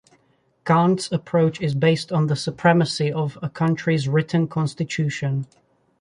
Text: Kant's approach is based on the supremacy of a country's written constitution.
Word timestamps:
Kant's 0.65 1.11
approach 1.11 1.61
is 1.61 1.75
based 1.75 2.11
on 2.11 2.25
the 2.25 2.35
supremacy 2.35 3.13
of 3.13 3.37
a 3.43 3.49
country's 3.51 4.07
written 4.09 4.47
constitution. 4.47 5.45